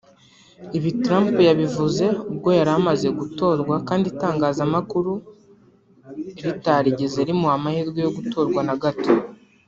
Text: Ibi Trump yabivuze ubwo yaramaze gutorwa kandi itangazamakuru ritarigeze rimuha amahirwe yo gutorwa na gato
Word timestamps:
Ibi 0.77 0.91
Trump 1.03 1.33
yabivuze 1.49 2.05
ubwo 2.31 2.49
yaramaze 2.59 3.07
gutorwa 3.19 3.75
kandi 3.87 4.05
itangazamakuru 4.13 5.11
ritarigeze 6.45 7.19
rimuha 7.27 7.55
amahirwe 7.59 7.99
yo 8.05 8.11
gutorwa 8.17 8.61
na 8.67 8.75
gato 8.83 9.11